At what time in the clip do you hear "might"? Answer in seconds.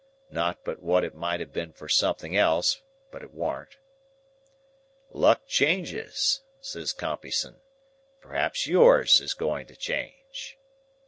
1.13-1.41